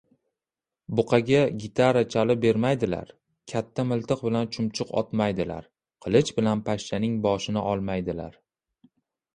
[0.99, 3.13] •Buqaga gitara chalib bermaydilar,
[3.53, 5.69] katta miltiq bilan chumchuq otmaydilar,
[6.07, 8.45] qilich bilan pashshaning boshini olmaydilar.